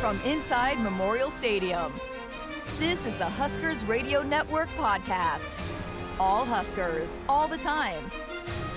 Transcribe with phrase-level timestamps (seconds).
[0.00, 1.92] from inside Memorial Stadium.
[2.78, 5.60] This is the Huskers Radio Network podcast.
[6.18, 8.02] All Huskers, all the time.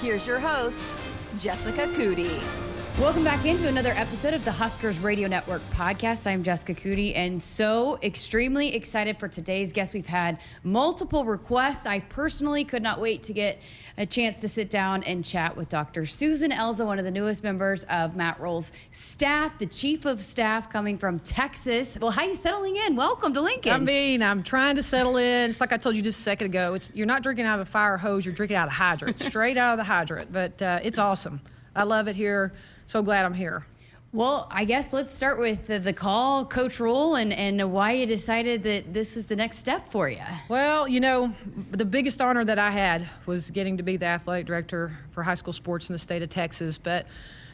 [0.02, 0.92] Here's your host,
[1.38, 2.73] Jessica Coody.
[3.00, 6.28] Welcome back into another episode of the Huskers Radio Network podcast.
[6.28, 9.96] I'm Jessica Coody and so extremely excited for today's guest.
[9.96, 11.88] We've had multiple requests.
[11.88, 13.60] I personally could not wait to get
[13.98, 16.06] a chance to sit down and chat with Dr.
[16.06, 20.70] Susan Elza, one of the newest members of Matt Rhule's staff, the chief of staff
[20.70, 21.98] coming from Texas.
[22.00, 22.96] Well, how are you settling in?
[22.96, 23.74] Welcome to Lincoln.
[23.74, 25.50] I mean, I'm trying to settle in.
[25.50, 26.76] It's like I told you just a second ago.
[26.76, 28.24] It's you're not drinking out of a fire hose.
[28.24, 30.32] You're drinking out of a hydrant, straight out of the hydrant.
[30.32, 31.42] But uh, it's awesome.
[31.76, 32.54] I love it here
[32.86, 33.66] so glad I'm here.
[34.14, 38.06] Well, I guess let's start with the, the, call, Coach Rhule, and, and why you
[38.06, 40.22] decided that this is the next step for you.
[40.50, 41.34] Well, you know,
[41.72, 45.34] the biggest honor that I had was getting to be the athletic director for high
[45.34, 46.78] school sports in the state of Texas.
[46.78, 47.08] But,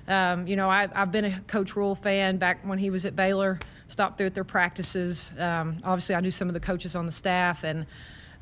[0.10, 3.16] um, you know, I, have been a Coach Rhule fan back when he was at
[3.16, 5.32] Baylor, stopped through at their practices.
[5.40, 7.64] Um, obviously, I knew some of the coaches on the staff.
[7.64, 7.86] And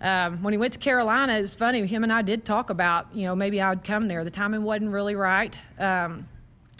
[0.02, 3.25] um, when he went to Carolina, it's funny, him and I did talk about, you
[3.25, 4.23] know, maybe I would come there.
[4.23, 5.59] The timing wasn't really right.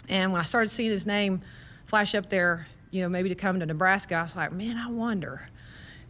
[0.08, 1.42] And when I started seeing his name
[1.86, 4.90] flash up there, you know, maybe to come to Nebraska, I was like, man, I
[4.90, 5.48] wonder.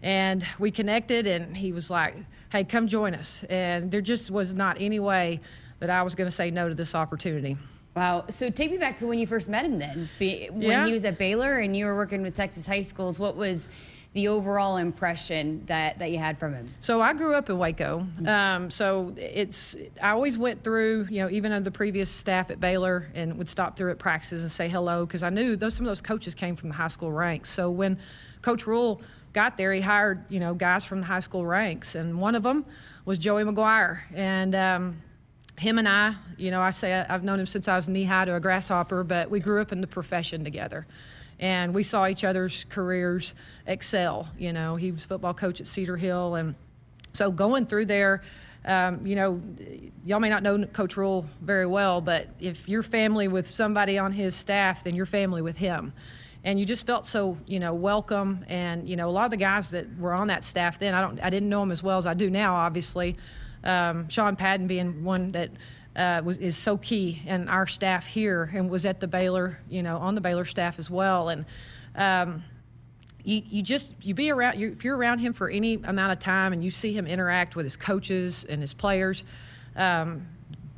[0.02, 2.14] And we connected, and he was like,
[2.50, 3.44] hey, come join us.
[3.44, 5.40] And there just was not any way
[5.80, 7.56] that I was going to say no to this opportunity.
[7.96, 8.26] Wow.
[8.28, 10.08] So take me back to when you first met him then.
[10.18, 10.86] When yeah.
[10.86, 13.68] he was at Baylor and you were working with Texas high schools, what was
[14.14, 16.72] the overall impression that, that you had from him?
[16.80, 18.06] So I grew up in Waco.
[18.26, 22.60] Um, so it's I always went through, you know, even under the previous staff at
[22.60, 25.84] Baylor, and would stop through at practices and say hello because I knew those some
[25.84, 27.50] of those coaches came from the high school ranks.
[27.50, 27.98] So when
[28.42, 29.02] Coach Rhule
[29.32, 32.42] got there, he hired you know guys from the high school ranks, and one of
[32.42, 32.64] them
[33.04, 34.54] was Joey McGuire, and.
[34.54, 35.02] Um,
[35.58, 38.24] him and I, you know, I say I've known him since I was knee high
[38.24, 40.86] to a grasshopper, but we grew up in the profession together
[41.38, 43.34] and we saw each other's careers
[43.66, 44.28] excel.
[44.38, 46.54] You know, he was football coach at Cedar Hill, and
[47.12, 48.22] so going through there.
[48.64, 49.40] Um, you know,
[50.04, 54.12] y'all may not know Coach Rhule very well, but if you're family with somebody on
[54.12, 55.92] his staff, then you're family with him.
[56.44, 58.44] And you just felt so, you know, welcome.
[58.48, 61.00] And you know, a lot of the guys that were on that staff then, I
[61.00, 63.16] don't, I didn't know them as well as I do now, obviously.
[63.64, 65.50] Um, Sean Padden being one that
[65.96, 69.82] uh, was, is so key, and our staff here, and was at the Baylor, you
[69.82, 71.44] know, on the Baylor staff as well, and.
[71.94, 72.44] Um,
[73.24, 76.18] you, you just you be around you, if you're around him for any amount of
[76.18, 79.24] time and you see him interact with his coaches and his players
[79.76, 80.26] um,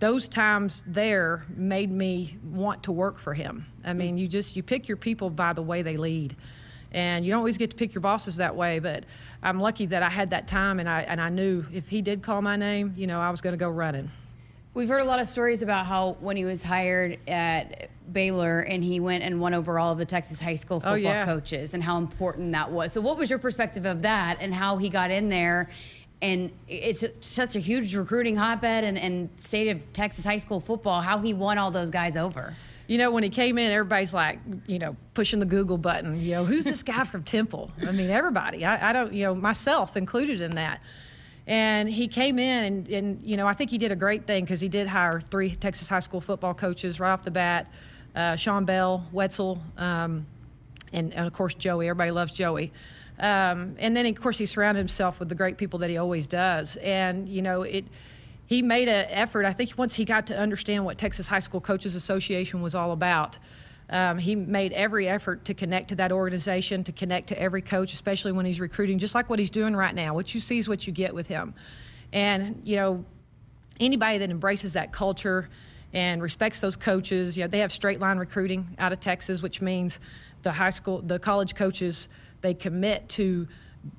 [0.01, 4.63] those times there made me want to work for him i mean you just you
[4.63, 6.35] pick your people by the way they lead
[6.93, 9.05] and you don't always get to pick your bosses that way but
[9.43, 12.23] i'm lucky that i had that time and i and i knew if he did
[12.23, 14.11] call my name you know i was going to go running
[14.73, 18.85] We've heard a lot of stories about how when he was hired at Baylor and
[18.85, 21.25] he went and won over all of the Texas high school oh, football oh, yeah.
[21.25, 22.93] coaches and how important that was.
[22.93, 25.71] So, what was your perspective of that and how he got in there?
[26.23, 31.01] And it's such a huge recruiting hotbed and, and state of Texas high school football,
[31.01, 32.55] how he won all those guys over.
[32.91, 36.21] You know, when he came in, everybody's like, you know, pushing the Google button.
[36.21, 37.71] You know, who's this guy from Temple?
[37.87, 38.65] I mean, everybody.
[38.65, 40.81] I, I don't, you know, myself included in that.
[41.47, 44.43] And he came in, and, and you know, I think he did a great thing
[44.43, 47.71] because he did hire three Texas high school football coaches right off the bat
[48.17, 50.27] uh, Sean Bell, Wetzel, um,
[50.93, 51.89] and, and, of course, Joey.
[51.89, 52.73] Everybody loves Joey.
[53.21, 56.27] Um, and then, of course, he surrounded himself with the great people that he always
[56.27, 56.77] does.
[56.79, 57.85] And, you know, it
[58.51, 59.47] he made an effort.
[59.47, 62.91] I think once he got to understand what Texas High School Coaches Association was all
[62.91, 63.39] about,
[63.91, 67.95] um, he made every effort to connect to that organization, to connect to every coach,
[67.95, 70.15] especially when he's recruiting, just like what he's doing right now.
[70.15, 71.55] What you see is what you get with him.
[72.13, 73.05] And, you know,
[73.79, 75.49] anybody that embraces that culture
[75.93, 79.61] and respects those coaches, you know, they have straight line recruiting out of Texas, which
[79.61, 80.01] means
[80.43, 82.09] the high school, the college coaches,
[82.41, 83.47] they commit to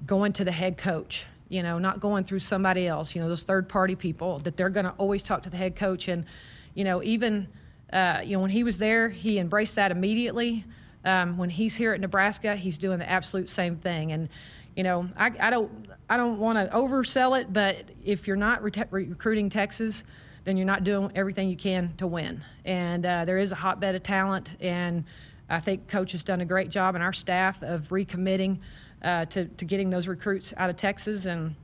[0.06, 3.44] going to the head coach you know, not going through somebody else, you know, those
[3.44, 6.08] third party people that they're going to always talk to the head coach.
[6.08, 6.26] And,
[6.74, 7.48] you know, even
[7.92, 10.64] uh, you know, when he was there, he embraced that immediately.
[11.04, 14.12] Um, when he's here at Nebraska, he's doing the absolute same thing.
[14.12, 14.30] And
[14.76, 17.76] you know, I, I don't I don't want to oversell it, but
[18.06, 20.04] if you're not re- recruiting Texas,
[20.46, 22.44] then you're not doing everything you can to win.
[22.64, 25.04] And uh, there is a hotbed of talent, and
[25.50, 28.60] I think coach has done a great job, and our staff of recommitting
[29.04, 31.56] uh, to to getting those recruits out of Texas and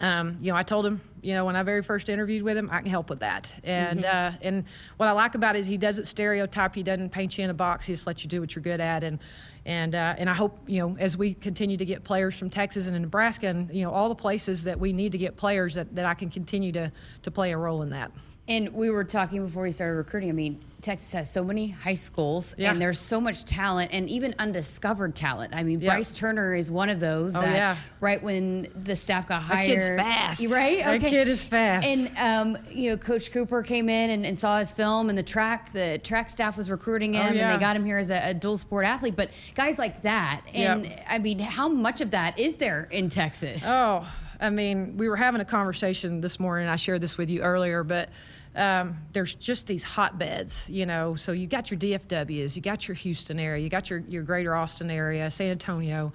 [0.00, 2.68] um, you know, I told him, you know, when I very first interviewed with him,
[2.70, 3.52] I can help with that.
[3.64, 4.36] And mm-hmm.
[4.36, 4.64] uh, and
[4.96, 6.74] what I like about it is he doesn't stereotype.
[6.74, 7.86] He doesn't paint you in a box.
[7.86, 9.02] He just lets you do what you're good at.
[9.02, 9.18] And
[9.66, 12.86] and uh, and I hope you know as we continue to get players from Texas
[12.86, 15.94] and Nebraska and you know all the places that we need to get players that,
[15.96, 16.92] that I can continue to
[17.22, 18.12] to play a role in that.
[18.46, 20.30] And we were talking before we started recruiting.
[20.30, 22.70] I mean, Texas has so many high schools Yeah.
[22.70, 25.54] and there's so much talent and even undiscovered talent.
[25.54, 25.90] I mean, Yeah.
[25.94, 27.76] Bryce Turner is one of those Oh, that yeah.
[28.00, 29.66] right when the staff got hired.
[29.66, 30.46] kid's fast.
[30.48, 30.84] Right?
[30.84, 31.86] That kid is fast.
[31.88, 35.22] And, um, you know, Coach Cooper came in and, and saw his film and the
[35.24, 38.30] track, the track staff was recruiting him Oh, and they got him here as a,
[38.30, 39.16] a dual sport athlete.
[39.16, 40.94] But guys like that, and.
[41.08, 43.64] I mean, how much of that is there in Texas?
[43.66, 44.06] Oh,
[44.40, 46.68] I mean, we were having a conversation this morning.
[46.68, 48.08] I shared this with you earlier, but
[48.54, 51.14] um, there's just these hotbeds, you know.
[51.14, 54.54] So you got your DFWs, you got your Houston area, you got your, your greater
[54.54, 56.12] Austin area, San Antonio.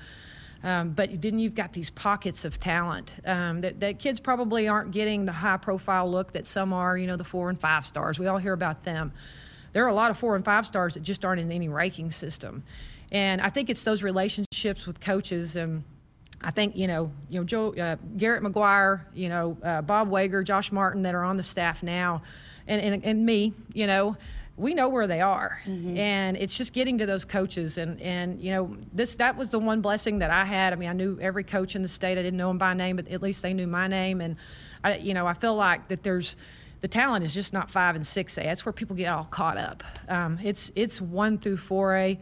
[0.64, 4.92] Um, but then you've got these pockets of talent um, that, that kids probably aren't
[4.92, 8.18] getting the high profile look that some are, you know, the four and five stars.
[8.18, 9.12] We all hear about them.
[9.74, 12.12] There are a lot of four and five stars that just aren't in any ranking
[12.12, 12.64] system.
[13.12, 15.84] And I think it's those relationships with coaches and
[16.44, 20.44] I think you know, you know, Joe uh, Garrett McGuire, you know, uh, Bob Wager,
[20.44, 22.22] Josh Martin that are on the staff now,
[22.68, 24.18] and and, and me, you know,
[24.58, 25.62] we know where they are,
[25.98, 29.60] and it's just getting to those coaches, and and you know, this that was the
[29.60, 30.74] one blessing that I had.
[30.74, 32.18] I mean, I knew every coach in the state.
[32.18, 34.36] I didn't know them by name, but at least they knew my name, and
[34.84, 36.36] I, you know, I feel like that there's.
[36.82, 38.44] The talent is just not five and six A.
[38.44, 39.86] That's where people get all caught up.
[40.10, 42.20] Um, it's it's one through four A,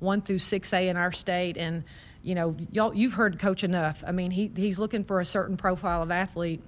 [0.00, 1.84] one through six A in our state, and
[2.22, 4.04] you know, y'all, you've heard coach enough.
[4.06, 6.62] I mean, he, he's looking for a certain profile of athlete,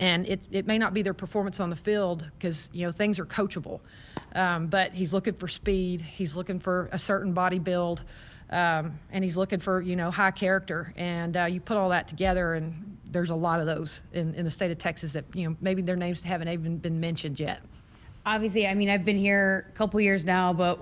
[0.00, 3.18] and it, it may not be their performance on the field because, you know, things
[3.18, 3.80] are coachable.
[4.34, 8.04] Um, but he's looking for speed, he's looking for a certain body build,
[8.50, 10.92] um, and he's looking for, you know, high character.
[10.96, 14.44] And uh, you put all that together, and there's a lot of those in, in
[14.44, 17.60] the state of Texas that, you know, maybe their names haven't even been mentioned yet.
[18.28, 20.78] obviously, I mean, I've been here a couple years now, but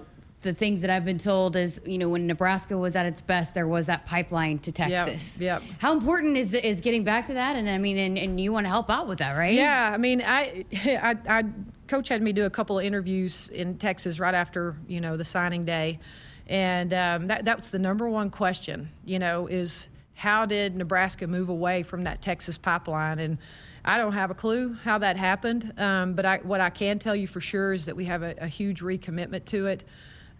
[0.47, 3.53] the things that I've been told is, you know, when Nebraska was at its best,
[3.53, 5.39] there was that pipeline to Texas.
[5.41, 5.63] yep.
[5.79, 7.57] How important is is getting back to that?
[7.57, 9.53] And I mean, and, and you want to help out with that, right?
[9.53, 11.45] Yeah, I mean, I, I, I,
[11.89, 15.25] coach had me do a couple of interviews in Texas right after you know the
[15.25, 15.99] signing day,
[16.47, 18.89] and um, that that was the number one question.
[19.05, 23.19] You know, is how did Nebraska move away from that Texas pipeline?
[23.19, 23.39] And
[23.85, 27.15] I don't have a clue how that happened, um, but I, what I can tell
[27.15, 29.85] you for sure is that we have a, a huge recommitment to it.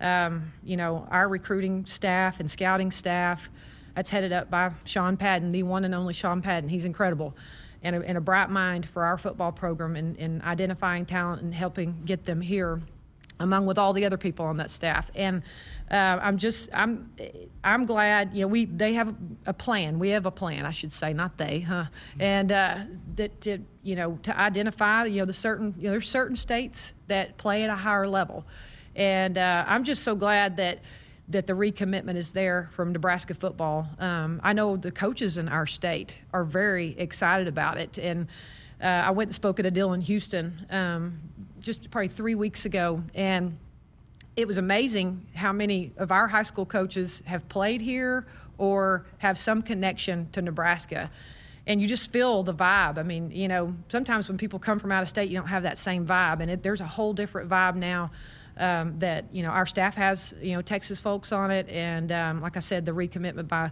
[0.01, 3.51] Um, you know, our recruiting staff and scouting staff,
[3.95, 6.69] that's headed up by Sean Padden, the one and only Sean Padden.
[6.69, 7.35] He's incredible.
[7.83, 12.03] And a, and a bright mind for our football program in identifying talent and helping
[12.05, 12.81] get them here
[13.41, 15.11] among with all the other people on that staff.
[15.15, 15.43] And
[15.91, 17.11] uh, I'm just I'm
[17.63, 19.15] I'm glad you know we they have
[19.47, 19.99] a plan.
[19.99, 21.87] We have a plan, I should say, not they, huh?
[22.19, 22.79] And uh,
[23.15, 26.95] that to, you know to identify you know the certain you know there's certain states
[27.09, 28.45] that play at a higher level,
[28.97, 30.81] and uh, I'm just so glad that
[31.29, 33.89] that the recommitment is there from Nebraska football.
[33.99, 38.29] Um, I know the coaches in our state are very excited about it, and
[38.81, 41.21] uh, I went and spoke at a deal in Houston um,
[41.61, 43.59] just probably three weeks ago, and
[44.37, 48.27] it was amazing how many of our high school coaches have played here
[48.59, 51.11] or have some connection to Nebraska.
[51.67, 52.97] And you just feel the vibe.
[52.99, 55.65] I mean, you know, sometimes when people come from out of state, you don't have
[55.65, 56.41] that same vibe.
[56.41, 58.13] And it, there's a whole different vibe now
[58.57, 61.69] um, that, you know, our staff has, you know, Texas folks on it.
[61.69, 63.71] And um, like I said, the recommitment by,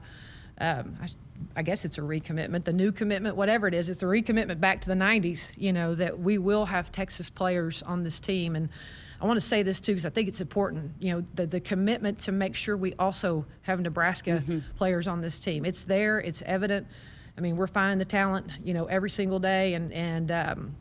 [0.59, 1.09] um, I,
[1.57, 4.81] I guess it's a recommitment, the new commitment, whatever it is, it's a recommitment back
[4.83, 8.57] to the 90s, you know, that we will have Texas players on this team.
[8.57, 8.69] And
[9.21, 10.93] I want to say this too because I think it's important.
[11.01, 14.43] You know, the, the commitment to make sure we also have Nebraska
[14.77, 15.65] players on this team.
[15.65, 16.21] It's there.
[16.21, 16.87] It's evident.
[17.37, 20.77] I mean, we're finding the talent, you know, every single day, and and um,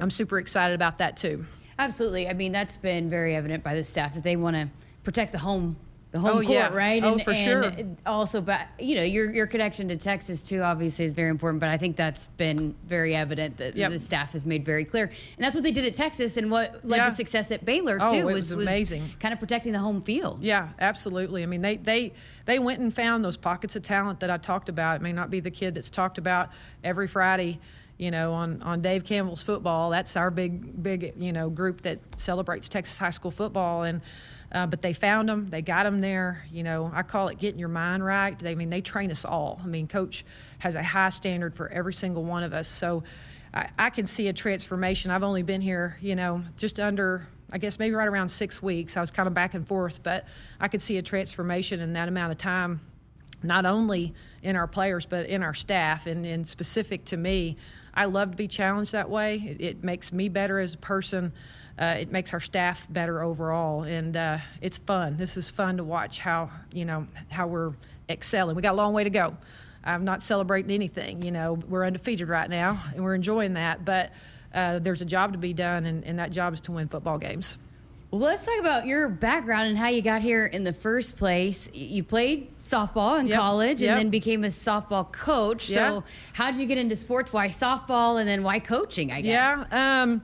[0.00, 1.46] I'm super excited about that too.
[1.78, 2.28] Absolutely.
[2.28, 4.68] I mean, that's been very evident by the staff that they want to
[5.04, 5.76] protect the home,
[6.12, 6.68] the home Oh, court, yeah.
[6.68, 7.02] right?
[7.02, 7.38] Oh, and, for and
[7.74, 7.86] sure.
[8.06, 11.60] Also, but you know, your your connection to Texas too, obviously, is very important.
[11.60, 13.90] But I think that's been very evident that Yep.
[13.92, 16.86] the staff has made very clear, and that's what they did at Texas, and what
[16.86, 17.08] led Yeah.
[17.08, 18.28] to success at Baylor Oh, too.
[18.28, 19.02] it was amazing.
[19.20, 20.42] kind of protecting the home field.
[20.42, 21.42] Yeah, absolutely.
[21.42, 22.12] I mean, they they
[22.44, 24.96] they went and found those pockets of talent that I talked about.
[24.96, 26.50] It may not be the kid that's talked about
[26.84, 27.58] every Friday,
[27.98, 29.90] you know, on on Dave Campbell's football.
[29.90, 34.00] That's our big big you know group that celebrates Texas high school football and.
[34.54, 35.48] Uh, but they found them.
[35.48, 36.44] They got them there.
[36.52, 38.38] You know, I call it getting your mind right.
[38.38, 39.58] They, I mean, they train us all.
[39.64, 40.26] I mean, coach
[40.58, 42.68] has a high standard for every single one of us.
[42.68, 43.02] So,
[43.54, 45.10] I, I can see a transformation.
[45.10, 48.96] I've only been here, you know, just under I guess maybe right around six weeks.
[48.96, 50.24] I was kind of back and forth, but
[50.58, 52.80] I could see a transformation in that amount of time,
[53.42, 56.06] not only in our players, but in our staff.
[56.06, 57.58] And, and specific to me,
[57.94, 59.36] I love to be challenged that way.
[59.36, 61.32] It, it makes me better as a person.
[61.78, 65.16] Uh, it makes our staff better overall, and uh, it's fun.
[65.16, 67.72] This is fun to watch how you know how we're
[68.08, 68.56] excelling.
[68.56, 69.36] We got a long way to go.
[69.84, 71.22] I'm not celebrating anything.
[71.22, 73.84] You know, we're undefeated right now, and we're enjoying that.
[73.84, 74.12] But
[74.54, 77.18] uh, there's a job to be done, and, and that job is to win football
[77.18, 77.56] games.
[78.12, 81.70] Well, let's talk about your background and how you got here in the first place.
[81.72, 83.38] You played softball in Yep.
[83.38, 83.96] college and Yep.
[83.96, 85.70] then became a softball coach.
[85.70, 85.76] Yeah.
[85.76, 86.04] So,
[86.34, 87.32] how did you get into sports?
[87.32, 89.30] Why softball and then why coaching, I guess?
[89.70, 90.02] Yeah.
[90.02, 90.20] Um,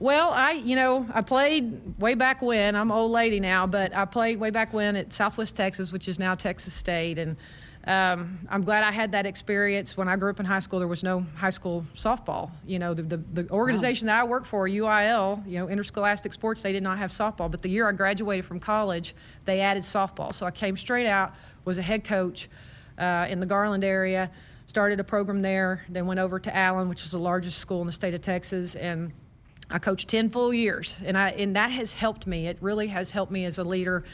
[0.00, 2.74] well, I, you know, I played way back when.
[2.74, 6.08] I'm an old lady now, but I played way back when at Southwest Texas, which
[6.08, 7.36] is now Texas State, and
[7.84, 9.96] um, I'm glad I had that experience.
[9.96, 12.50] When I grew up in high school, there was no high school softball.
[12.64, 16.62] You know, the the, the organization that I work for, UIL, you know, Interscholastic Sports,
[16.62, 17.50] they did not have softball.
[17.50, 19.14] But the year I graduated from college,
[19.46, 20.32] they added softball.
[20.32, 21.34] So I came straight out,
[21.64, 22.48] was a head coach
[22.98, 24.30] uh, in the Garland area,
[24.68, 27.86] started a program there, then went over to Allen, which is the largest school in
[27.86, 29.12] the state of Texas, and
[29.70, 32.46] I coached 10 full years, and I and that has helped me.
[32.46, 34.04] It really has helped me as a leader.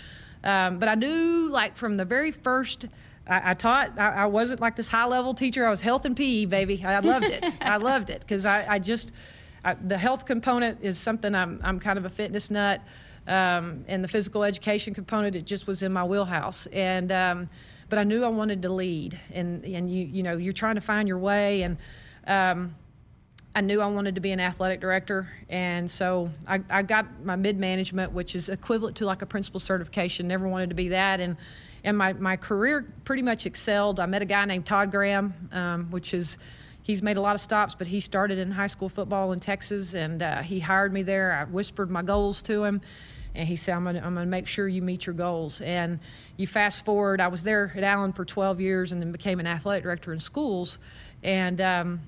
[0.45, 2.87] Um, but I knew, like from the very first,
[3.29, 3.99] I, taught.
[3.99, 5.67] I, I wasn't like this high level teacher.
[5.67, 6.83] I was health and PE, baby.
[6.85, 7.45] I loved it.
[7.61, 9.13] I loved it because I, I just
[9.65, 12.81] I, the health component is something I'm I'm kind of a fitness nut,
[13.27, 16.67] um, and the physical education component it just was in my wheelhouse.
[16.67, 17.49] And um,
[17.91, 20.81] but I knew I wanted to lead, and and you you know you're trying to
[20.81, 21.77] find your way and.
[22.27, 22.75] Um,
[23.59, 27.35] I knew I wanted to be an athletic director, and so I, I got my
[27.35, 30.29] mid management, which is equivalent to like a principal certification.
[30.29, 31.37] Never wanted to be that, and
[31.83, 33.99] and my, my career pretty much excelled.
[33.99, 36.39] I met a guy named Todd Graham, um, which is
[36.85, 39.93] he's made a lot of stops, but he started in high school football in Texas,
[39.95, 41.33] and uh, he hired me there.
[41.33, 42.81] I whispered my goals to him,
[43.35, 45.99] and he said, "I'm I'm gonna make sure you meet your goals." And
[46.37, 49.49] you fast forward, I was there at Allen for 12 years, and then became an
[49.49, 50.79] athletic director in schools,
[51.25, 52.01] and um,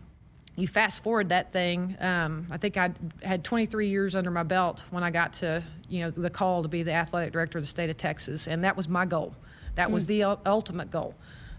[0.56, 1.96] you fast forward that thing.
[2.00, 2.90] Um, I think I
[3.22, 6.68] had 23 years under my belt when I got to you know the call to
[6.68, 9.34] be the athletic director of the state of Texas, and that was my goal.
[9.76, 11.14] That was the ul- ultimate goal.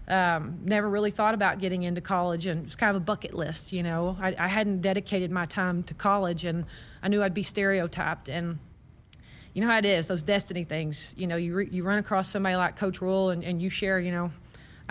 [0.06, 3.34] Um, never really thought about getting into college, and it was kind of a bucket
[3.34, 3.72] list.
[3.72, 6.64] You know, I, I hadn't dedicated my time to college, and
[7.02, 8.58] I knew I'd be stereotyped and
[9.54, 12.28] you know how it is those destiny things you know you, re, you run across
[12.28, 14.32] somebody like coach Rhule and, and you share you know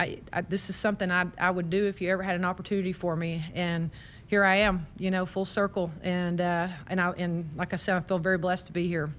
[0.01, 2.91] I, I, this is something I, I would do if you ever had an opportunity
[2.91, 3.91] for me and
[4.25, 7.96] here i am you know full circle and uh, and, I, and like i said
[7.96, 9.12] i feel very blessed to be here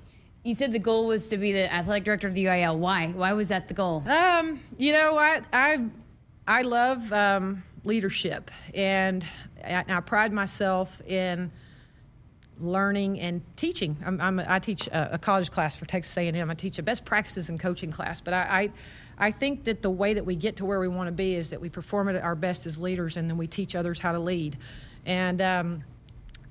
[0.44, 2.76] You said the goal was to be the athletic director of the UIL.
[2.76, 3.12] Why?
[3.14, 4.02] Why was that the goal?
[4.08, 5.86] Um, you know, I I
[6.48, 9.24] I love um, leadership, and
[9.64, 11.52] I, I pride myself in
[12.60, 13.96] learning and teaching.
[14.04, 16.50] I'm, I'm I teach a, a college class for Texas A&M.
[16.50, 18.40] I teach a best practices in coaching class, but I,
[19.18, 21.34] I I think that the way that we get to where we want to be
[21.34, 24.12] is that we perform at our best as leaders, and then we teach others how
[24.12, 24.58] to lead,
[25.06, 25.40] and.
[25.40, 25.84] Um,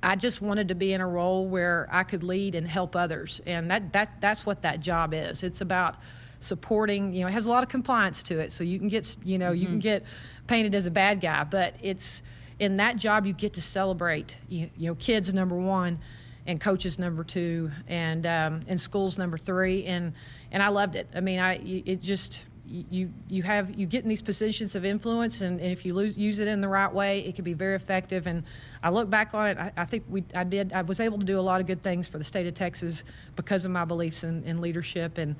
[0.03, 3.39] I just wanted to be in a role where I could lead and help others,
[3.45, 5.43] and that, that that's what that job is.
[5.43, 5.97] It's about
[6.39, 7.13] supporting.
[7.13, 9.37] You know, it has a lot of compliance to it, so you can get you
[9.37, 10.03] know you can get
[10.47, 12.23] painted as a bad guy, but it's
[12.61, 14.37] in that job you get to celebrate.
[14.47, 15.99] You, you know, kids number one,
[16.45, 20.13] and coaches number two, and um, and schools number three, and
[20.51, 21.09] and I loved it.
[21.13, 25.41] I mean, I it just you you have you get in these positions of influence
[25.41, 27.75] and, and if you lose, use it in the right way it can be very
[27.75, 28.43] effective and
[28.81, 31.25] i look back on it I, I think we i did i was able to
[31.25, 33.03] do a lot of good things for the state of texas
[33.35, 35.35] because of my beliefs in, in leadership and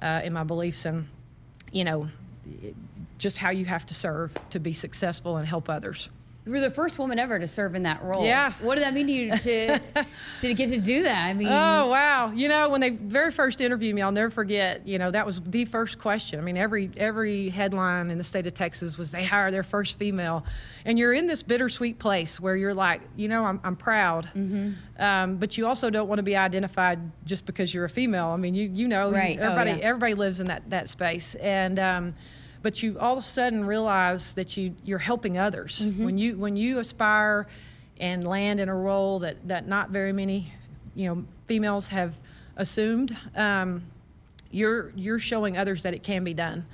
[0.00, 1.08] uh, in my beliefs in
[1.72, 2.08] you know
[3.18, 6.08] just how you have to serve to be successful and help others
[6.46, 8.24] You were the first woman ever to serve in that role.
[8.24, 8.52] Yeah.
[8.60, 9.80] What did that mean to you to
[10.42, 11.24] to get to do that?
[11.24, 12.30] I mean, Oh wow!
[12.30, 14.86] You know, when they very first interviewed me, I'll never forget.
[14.86, 16.38] You know, that was the first question.
[16.38, 19.98] I mean, every every headline in the state of Texas was they hire their first
[19.98, 20.46] female,
[20.84, 24.28] and you're in this bittersweet place where you're like, you know, I'm I'm proud,
[25.00, 28.28] um, but you also don't want to be identified just because you're a female.
[28.28, 29.36] I mean, you you know, Right.
[29.40, 29.88] Oh, everybody yeah.
[29.88, 31.80] everybody lives in that that space, and.
[31.80, 32.14] Um,
[32.62, 35.86] but you all of a sudden realize that you you're helping others.
[35.86, 36.04] Mm-hmm.
[36.04, 37.46] when you when you aspire
[37.98, 40.52] and land in a role that that not very many
[40.94, 42.16] you know females have
[42.56, 43.82] assumed um,
[44.50, 46.66] you're you're showing others that it can be done.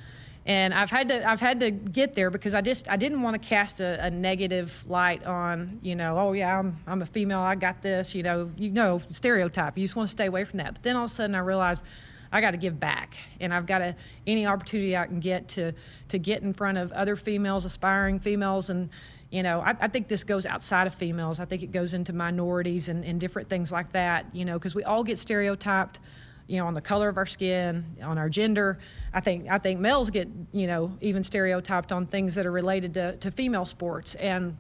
[0.45, 3.41] And I've had to I've had to get there because I just I didn't want
[3.41, 7.41] to cast a, a negative light on you know oh yeah I'm I'm a female
[7.41, 10.59] I got this you know you know stereotype you just want to stay away from
[10.59, 10.75] that.
[10.75, 11.85] But then all of a sudden I realized
[12.33, 13.95] I got to give back, and I've got to
[14.27, 15.73] any opportunity I can get to
[16.09, 18.89] to get in front of other females, aspiring females, and
[19.31, 21.41] you know I, I think this goes outside of females.
[21.41, 24.27] I think it goes into minorities and, and different things like that.
[24.35, 26.01] You know, because we all get stereotyped.
[26.49, 28.79] You know, on the color of our skin, on our gender.
[29.15, 32.95] I think I think males get you know even stereotyped on things that are related
[32.95, 34.57] to, to female sports, and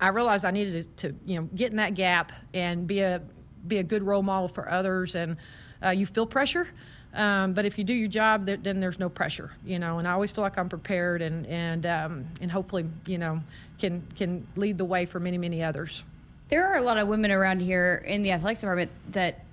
[0.00, 3.22] I realized I needed to, to you know get in that gap and be a
[3.66, 5.14] be a good role model for others.
[5.14, 5.36] And
[5.84, 6.68] uh, you feel pressure,
[7.16, 9.98] um, but if you do your job, then there's no pressure, you know.
[9.98, 13.42] And I always feel like I'm prepared and and um, and hopefully, you know,
[13.78, 16.04] can can lead the way for many many others.
[16.48, 19.44] there are a lot of women around here in the athletics department that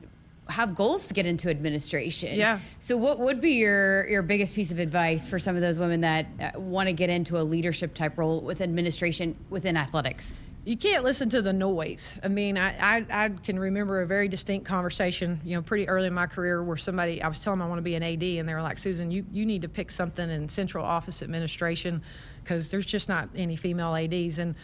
[0.50, 2.38] have goals to get into administration.
[2.38, 2.60] Yeah.
[2.80, 6.02] So, what would be your your biggest piece of advice for some of those women
[6.02, 10.40] that uh, want to get into a leadership type role with administration within athletics?
[10.66, 12.18] You can't listen to the noise.
[12.24, 16.08] I mean, I, I, I, can remember a very distinct conversation, you know, pretty early
[16.08, 18.24] in my career where somebody, I was telling them I want to be an AD,
[18.24, 22.02] and they were like, Susan, you, you need to pick something in central office administration
[22.42, 24.40] because there's just not any female ADs.
[24.40, 24.56] And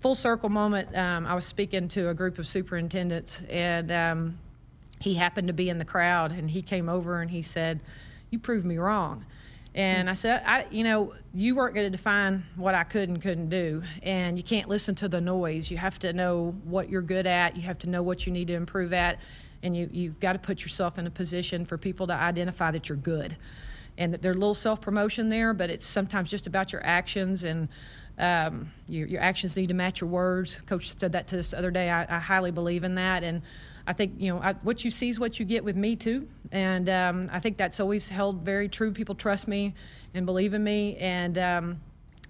[0.00, 4.38] full circle moment, um, I was speaking to a group of superintendents, and um,
[5.00, 7.80] he happened to be in the crowd, and he came over and he said,
[8.28, 9.24] You proved me wrong.
[9.78, 13.22] And I said, I, you know, you weren't going to define what I could and
[13.22, 13.84] couldn't do.
[14.02, 15.70] And you can't listen to the noise.
[15.70, 17.54] You have to know what you're good at.
[17.54, 19.20] You have to know what you need to improve at.
[19.62, 22.88] And you, you've got to put yourself in a position for people to identify that
[22.88, 23.36] you're good.
[23.96, 27.44] And that there's a little self promotion there, but it's sometimes just about your actions.
[27.44, 27.68] And
[28.18, 30.60] um, your, your, actions need to match your words.
[30.66, 31.88] Coach said that to us the other day.
[31.88, 33.22] I, I highly believe in that.
[33.22, 33.42] And
[33.88, 36.28] I think you know I, what you see is what you get with me too,
[36.52, 38.92] and um, I think that's always held very true.
[38.92, 39.74] People trust me
[40.12, 41.80] and believe in me, and um,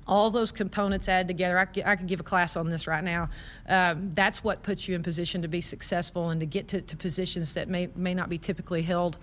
[0.07, 1.59] all those components added together.
[1.59, 3.29] I, I, could give a class on this right now.
[3.69, 6.97] Um, that's what puts you in position to be successful and to get to, to
[6.97, 9.19] positions that may may not be typically held,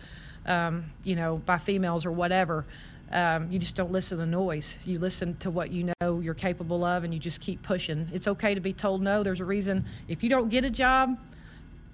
[0.46, 2.66] um, you know, by females or whatever.
[3.14, 4.78] Um, you just don't listen to the noise.
[4.84, 8.10] You listen to what you know you're capable of, and you just keep pushing.
[8.12, 9.24] It's okay to be told no.
[9.24, 9.86] There's a reason.
[10.10, 11.18] If you don't get a job,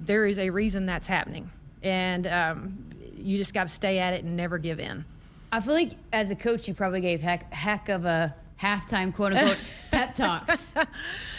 [0.01, 1.49] there is a reason that's happening.
[1.83, 5.05] And um, you just got to stay at it and never give in.
[5.51, 9.33] I feel like as a coach, you probably gave heck, heck of a halftime quote
[9.33, 9.57] unquote
[9.91, 10.73] pep talks.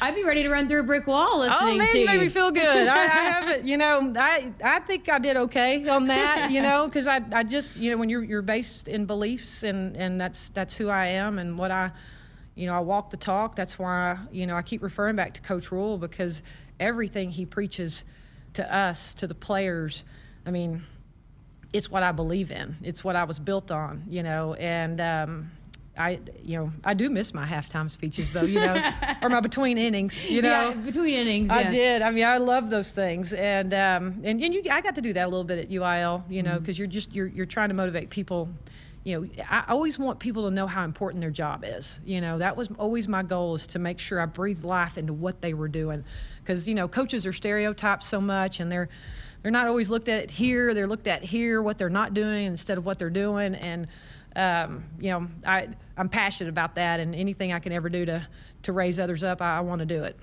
[0.01, 2.07] I'd be ready to run through a brick wall listening oh, man, to you.
[2.07, 2.89] made me feel good.
[2.89, 6.87] I, I haven't, you know, I I think I did okay on that, you know,
[6.89, 10.49] because I, I just, you know, when you're you're based in beliefs and and that's
[10.51, 11.93] that's who I am and what I,
[12.57, 13.55] you know, I walk the talk.
[13.55, 16.43] That's why you know I keep referring back to Coach Rhule because
[16.81, 18.05] everything he preaches
[18.55, 20.05] to us, to the players.
[20.47, 20.83] I mean,
[21.73, 22.77] it's what I believe in.
[22.83, 25.51] It's what I was built on, you know, and um,
[25.97, 29.79] I, you know, I do miss my halftime speeches though, you know, or my between
[29.79, 30.71] innings, you know.
[30.71, 31.49] Yeah, between innings.
[31.49, 31.57] Yeah.
[31.57, 32.03] I did.
[32.03, 35.13] I mean, I love those things, and um, and and you, I got to do
[35.13, 36.83] that a little bit at UIL, you know, because mm-hmm.
[36.83, 38.49] you're just you're you're trying to motivate people.
[39.05, 41.99] You know, I always want people to know how important their job is.
[42.05, 45.13] You know, that was always my goal is to make sure I breathe life into
[45.13, 46.05] what they were doing
[46.43, 48.89] because you know coaches are stereotyped so much and they're
[49.43, 52.79] they're not always looked at here they're looked at here what they're not doing instead
[52.79, 53.87] of what they're doing and
[54.35, 58.27] um, you know I I'm passionate about that and anything I can ever do to
[58.63, 60.19] to raise others up I, I want to do it.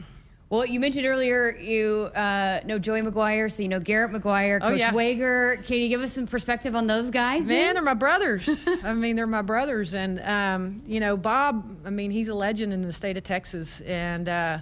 [0.49, 4.69] Well, you mentioned earlier you uh, know Joey McGuire, so you know Garrett McGuire, oh,
[4.69, 4.93] Coach oh, yeah.
[4.93, 5.61] Wager.
[5.63, 7.45] Can you give us some perspective on those guys?
[7.45, 7.73] Man, then?
[7.75, 8.67] they're my brothers.
[8.83, 11.85] I mean, they're my brothers, and um, you know Bob.
[11.85, 14.57] I mean, he's a legend in the state of Texas, and uh,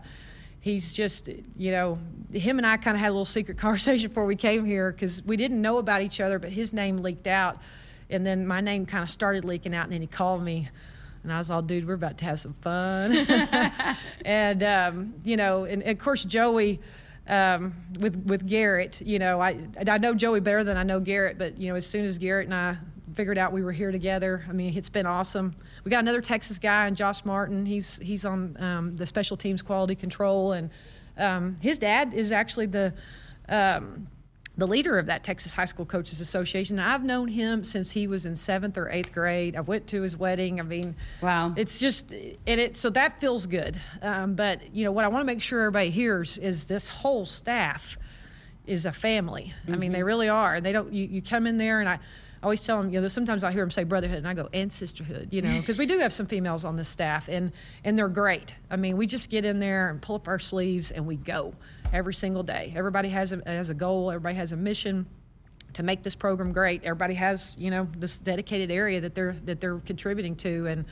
[0.68, 1.98] he's just, you know,
[2.34, 5.24] him and I kind of had a little secret conversation before we came here because
[5.24, 7.58] we didn't know about each other, but his name leaked out.
[8.10, 10.70] And then my name kind of started leaking out, and then he called me.
[11.24, 13.12] And I was all, dude, we're about to have some fun.
[14.26, 16.80] and, um, you know, and, and, of course, Joey,
[17.28, 21.38] um, with, with Garrett, you know, I, I know Joey better than I know Garrett,
[21.38, 22.78] but, you know, as soon as Garrett and I
[23.18, 25.54] figured out we were here together, I mean, it's been awesome
[25.88, 27.66] we got another Texas guy, and Josh Martin.
[27.66, 30.70] He's he's on um, the special teams quality control, and
[31.18, 32.94] um, his dad is actually the
[33.48, 34.06] um,
[34.58, 36.78] the leader of that Texas High School Coaches Association.
[36.78, 39.56] I've known him since he was in seventh or eighth grade.
[39.56, 40.60] I went to his wedding.
[40.60, 43.80] I mean, wow, it's just and it so that feels good.
[44.02, 47.26] Um, but you know what I want to make sure everybody hears is this whole
[47.26, 47.98] staff
[48.66, 49.54] is a family.
[49.64, 49.74] Mm-hmm.
[49.74, 50.08] I mean, they mm-hmm.
[50.08, 50.56] really are.
[50.56, 50.94] And they don't.
[50.94, 52.00] You, you come in there and I
[52.41, 54.47] I always tell them, you know, sometimes I hear them say brotherhood, and I go
[54.54, 57.52] and sisterhood, you know, because we do have some females on this staff, and
[57.84, 58.54] and they're great.
[58.69, 61.56] I mean, we just get in there and pull up our sleeves, and we go
[61.91, 62.73] every single day.
[62.76, 64.12] Everybody has a has a goal.
[64.12, 65.08] Everybody has a mission
[65.73, 66.84] to make this program great.
[66.84, 70.86] Everybody has, you know, this dedicated area that they're that they're contributing to, and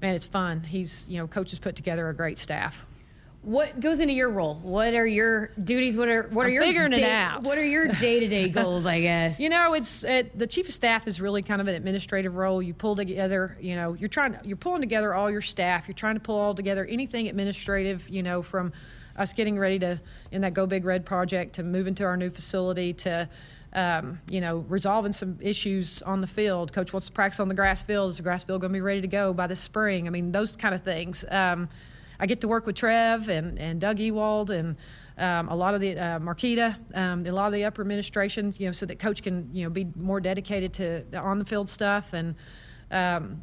[0.00, 0.62] man, it's fun.
[0.62, 2.86] He's, you know, coaches put together a great staff.
[3.46, 4.56] What goes into your role?
[4.56, 5.96] What are your duties?
[5.96, 7.44] What are what I'm are your figuring day, it out?
[7.44, 8.86] What are your day to day goals?
[8.86, 11.76] I guess you know it's it, the chief of staff is really kind of an
[11.76, 12.60] administrative role.
[12.60, 15.86] You pull together, you know, you're trying you're pulling together all your staff.
[15.86, 18.72] You're trying to pull all together anything administrative, you know, from
[19.14, 20.00] us getting ready to
[20.32, 23.28] in that Go Big Red project to move into our new facility to.
[23.72, 26.72] Um, you know, resolving some issues on the field.
[26.72, 28.10] Coach wants to practice on the grass field.
[28.10, 30.06] Is the grass field going to be ready to go by this spring?
[30.06, 31.26] I mean, those kind of things.
[31.30, 31.68] Um,
[32.18, 34.76] I get to work with Trev and, and Doug Ewald and
[35.18, 38.66] um, a lot of the uh, Marquita, um, a lot of the upper administration, you
[38.66, 41.68] know, so that coach can you know be more dedicated to the on the field
[41.68, 42.34] stuff and
[42.90, 43.42] um,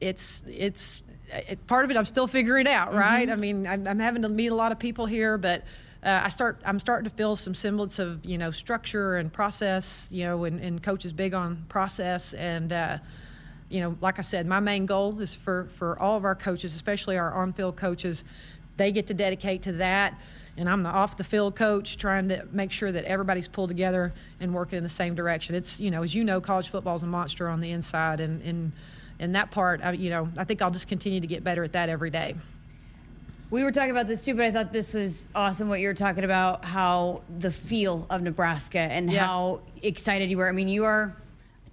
[0.00, 3.28] it's it's it, part of it I'm still figuring out, right?
[3.28, 3.32] Mm-hmm.
[3.32, 5.64] I mean, I'm, I'm, having to meet a lot of people here, but
[6.02, 10.08] uh, I start I'm starting to feel some semblance of you know structure and process.
[10.10, 12.72] You know, and, and coach is big on process and.
[12.72, 12.98] Uh,
[13.68, 16.74] you know, like I said, my main goal is for, for all of our coaches,
[16.74, 18.24] especially our on field coaches,
[18.76, 20.18] they get to dedicate to that.
[20.58, 24.14] And I'm the off the field coach trying to make sure that everybody's pulled together
[24.40, 25.54] and working in the same direction.
[25.54, 28.20] It's, you know, as you know, college football is a monster on the inside.
[28.20, 28.72] And, and,
[29.18, 31.72] and that part, I, you know, I think I'll just continue to get better at
[31.72, 32.36] that every day.
[33.50, 35.94] We were talking about this too, but I thought this was awesome what you were
[35.94, 39.26] talking about how the feel of Nebraska and Yeah.
[39.26, 40.48] how excited you were.
[40.48, 41.14] I mean, you are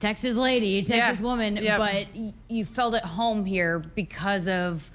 [0.03, 1.25] Texas lady, Texas Yeah.
[1.25, 1.77] woman, Yeah.
[1.77, 2.07] but
[2.49, 4.91] you felt at home here because of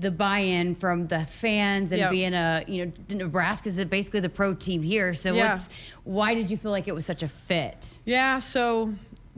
[0.00, 2.10] the buy-in from the fans and Yeah.
[2.10, 5.12] being a you know Nebraska's basically the pro team here.
[5.12, 5.48] So Yeah.
[5.50, 5.68] what's
[6.04, 8.00] why did you feel like it was such a fit?
[8.06, 8.94] Yeah, so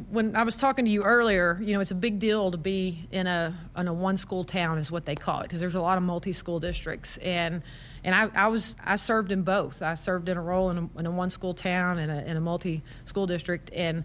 [0.08, 3.08] when I was talking to you earlier, you know, it's a big deal to be
[3.10, 5.80] in a in a one school town is what they call it because there's a
[5.80, 7.60] lot of multi school districts and
[8.04, 9.82] and I, I was I served in both.
[9.82, 12.36] I served in a role in a, in a one school town and a, in
[12.36, 14.04] a multi school district and.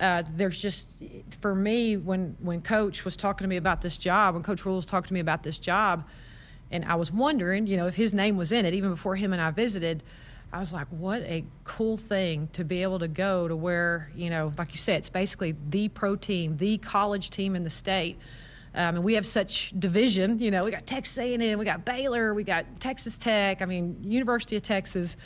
[0.00, 0.88] Uh, there's just
[1.40, 4.86] for me when when coach was talking to me about this job when coach Rhule's
[4.86, 6.04] talked to me about this job
[6.72, 9.32] and I was wondering, you know, if his name was in it, even before him
[9.32, 10.02] and I visited.
[10.54, 14.28] I was like, what a cool thing to be able to go to where, you
[14.28, 18.18] know, like you said, it's basically the pro team, the college team in the state.
[18.74, 22.32] Um, and we have such division, you know, we got Texas A&M, we got Baylor,
[22.32, 25.16] we got Texas Tech, I mean, University of Texas,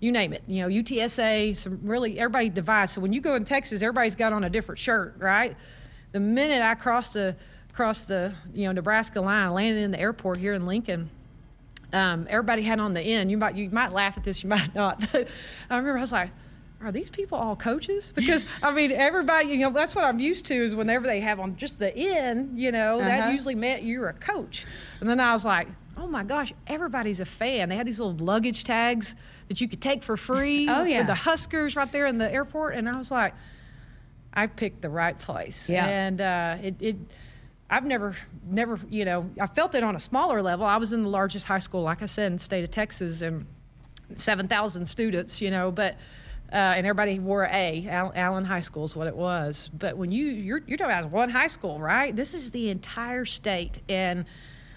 [0.00, 2.92] you name it, you know, UTSA, some really, everybody divides.
[2.92, 5.56] So when you go in Texas, everybody's got on a different shirt, right?
[6.12, 7.34] The minute I crossed the,
[7.72, 11.10] crossed the, you know, Nebraska line, landed in the airport here in Lincoln,
[11.92, 13.30] um, everybody had on the end.
[13.30, 15.00] You might you might laugh at this, you might not.
[15.12, 15.28] But
[15.70, 16.30] I remember I was like,
[16.82, 18.12] are these people all coaches?
[18.16, 21.38] Because I mean, everybody, you know, that's what I'm used to is whenever they have
[21.40, 23.08] on just the end, you know, Uh-huh.
[23.08, 24.66] that usually meant you're a coach.
[25.00, 27.68] And then I was like, oh my gosh, everybody's a fan.
[27.68, 29.14] They had these little luggage tags
[29.48, 30.68] that you could take for free.
[30.76, 30.98] Oh, yeah.
[30.98, 33.34] With the Huskers right there in the airport, and I was like,
[34.32, 35.70] I picked the right place.
[35.70, 35.86] Yeah.
[35.86, 36.96] And uh, it, it,
[37.70, 38.14] I've never,
[38.46, 40.66] never, you know, I felt it on a smaller level.
[40.66, 43.22] I was in the largest high school, like I said, in the state of Texas,
[43.22, 43.46] and
[44.16, 45.96] 7,000 students, you know, but.
[46.52, 49.68] Uh, and everybody wore a Al- Allen High School is what it was.
[49.76, 52.14] But when you you're, you're talking about one high school, right?
[52.14, 54.26] This is the entire state, and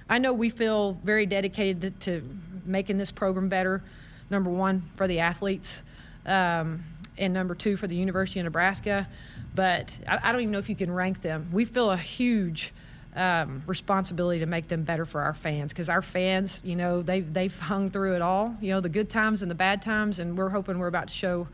[0.09, 2.27] I know we feel very dedicated to, to
[2.65, 3.83] making this program better.
[4.29, 5.81] Number one for the athletes,
[6.25, 6.83] um,
[7.17, 9.07] and number two for the University of Nebraska.
[9.55, 11.49] But I, I don't even know if you can rank them.
[11.51, 12.73] We feel a huge
[13.15, 17.21] um, responsibility to make them better for our fans because our fans, you know, they
[17.21, 18.55] they've hung through it all.
[18.61, 21.13] You know, the good times and the bad times, and we're hoping we're about to
[21.13, 21.47] show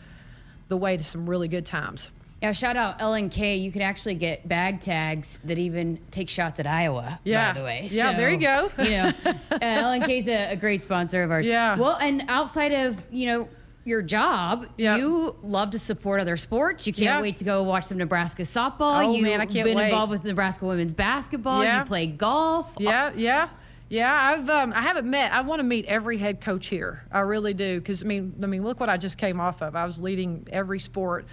[0.67, 2.11] the way to some really good times.
[2.45, 3.60] Yeah, shout out LNK.
[3.60, 7.19] You can actually get bag tags that even take shots at Iowa.
[7.23, 7.51] Yeah.
[7.53, 7.88] by the way.
[7.89, 8.71] Yeah, there you go.
[8.77, 11.47] you know, uh, LNK is a, a great sponsor of ours.
[11.47, 11.75] Yeah.
[11.75, 13.49] Well, and outside of you know
[13.84, 14.97] your job, Yeah.
[14.97, 16.86] you love to support other sports.
[16.86, 17.21] You can't Yeah.
[17.23, 19.05] wait to go watch some Nebraska softball.
[19.05, 19.86] Oh, You've man, I can't been wait.
[19.86, 21.63] involved with Nebraska women's basketball.
[21.63, 21.79] Yeah.
[21.79, 22.75] You play golf.
[22.79, 23.49] Yeah, yeah,
[23.89, 24.13] yeah.
[24.13, 25.34] I've um, I haven't met.
[25.34, 27.05] I want to meet every head coach here.
[27.12, 29.75] I really do because I mean, I mean, look what I just came off of.
[29.75, 31.25] I was leading every sport,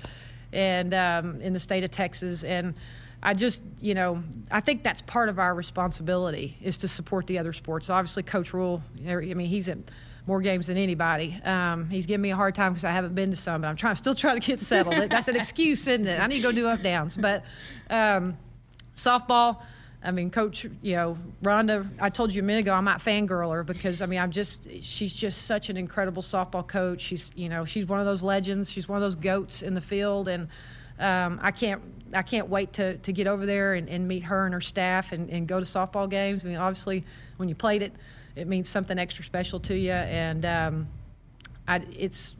[0.52, 2.74] and um, in the state of Texas, and
[3.22, 7.38] I just, you know, I think that's part of our responsibility is to support the
[7.38, 7.88] other sports.
[7.88, 8.82] Obviously, Coach Rhule.
[9.06, 9.78] I mean, he's at
[10.26, 11.40] more games than anybody.
[11.44, 13.76] Um, he's giving me a hard time because I haven't been to some, but I'm
[13.76, 15.10] trying, still trying to get settled.
[15.10, 16.20] That's an excuse, isn't it?
[16.20, 17.44] I need to go do up downs, but.
[17.90, 18.36] Um,
[18.94, 19.62] softball.
[20.04, 21.88] I mean, Coach, you know, Rhonda.
[22.00, 24.68] I told you a minute ago, I might fangirl her because I mean, I'm just
[24.82, 27.00] she's just such an incredible softball coach.
[27.00, 28.70] She's you know she's one of those legends.
[28.70, 30.48] She's one of those goats in the field, and
[30.98, 31.82] um, I can't
[32.14, 35.12] I can't wait to, to get over there and, and meet her and her staff
[35.12, 36.44] and, and go to softball games.
[36.44, 37.04] I mean, obviously,
[37.36, 37.92] when you played it,
[38.34, 40.88] it means something extra special to you, and um,
[41.68, 42.34] I, it's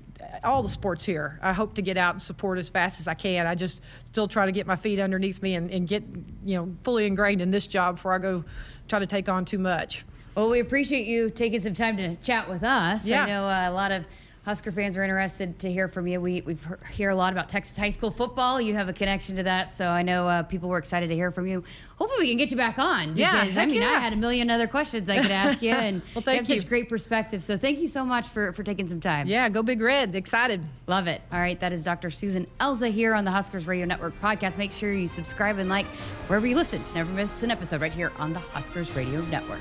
[0.45, 1.39] all the sports here.
[1.43, 3.47] I hope to get out and support as fast as I can.
[3.47, 6.03] I just still try to get my feet underneath me and, and get
[6.45, 8.45] you know fully ingrained in this job before I go
[8.89, 10.05] try to take on too much.
[10.35, 13.05] Well, we appreciate you taking some time to chat with us.
[13.05, 13.25] Yeah.
[13.25, 14.05] I know uh, a lot of
[14.45, 16.21] Husker fans are interested to hear from you.
[16.21, 16.57] We we
[16.91, 18.61] hear a lot about Texas high school football.
[18.61, 21.31] You have a connection to that, so I know uh, people were excited to hear
[21.31, 21.63] from you.
[21.97, 23.17] Hopefully, we can get you back on.
[23.17, 25.71] Yeah, because I heck mean, I had a million other questions I could ask you,
[25.71, 26.59] and Well, thank you have you.
[26.61, 27.45] such great perspective.
[27.45, 29.29] So, thank you so much for for taking some time.
[29.29, 30.17] Yeah, go Big Red!
[30.17, 30.65] Excited.
[30.89, 31.23] Love it.
[31.31, 32.11] All right, that is Dr.
[32.11, 34.59] Susan Elza here on the Huskers Radio Network podcast.
[34.59, 35.87] Make sure you subscribe and like
[36.27, 39.61] wherever you listen to never miss an episode right here on the Huskers Radio Network.